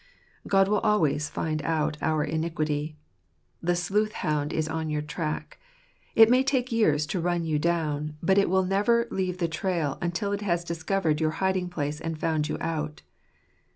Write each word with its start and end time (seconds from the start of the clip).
God 0.47 0.67
will 0.67 0.79
always 0.79 1.29
find 1.29 1.61
out 1.61 1.95
our 2.01 2.23
iniquity. 2.23 2.97
The 3.61 3.75
sleuth 3.75 4.13
hound 4.13 4.51
is 4.51 4.67
on 4.67 4.89
your 4.89 5.03
track: 5.03 5.59
it 6.15 6.27
may 6.27 6.41
take 6.43 6.71
years 6.71 7.05
to 7.05 7.19
run 7.19 7.43
you 7.45 7.59
down; 7.59 8.17
but 8.23 8.39
it 8.39 8.49
will 8.49 8.65
never 8.65 9.07
leave 9.11 9.37
the 9.37 9.47
trail 9.47 9.99
until 10.01 10.31
it 10.31 10.41
has 10.41 10.63
dis 10.63 10.81
covered 10.81 11.21
your 11.21 11.37
hiding 11.37 11.69
place 11.69 12.01
and 12.01 12.17
found 12.19 12.49
you 12.49 12.57
out. 12.59 13.03